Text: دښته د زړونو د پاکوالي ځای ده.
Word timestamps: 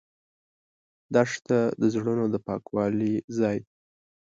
دښته 1.13 1.59
د 1.81 1.83
زړونو 1.93 2.25
د 2.33 2.35
پاکوالي 2.47 3.13
ځای 3.37 3.57
ده. 3.63 3.69